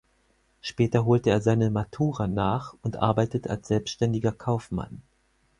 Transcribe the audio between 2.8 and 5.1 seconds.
und arbeitet als selbständiger Kaufmann.